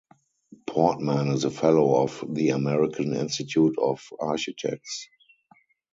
[0.65, 5.07] Portman is a Fellow of the American Institute of Architects.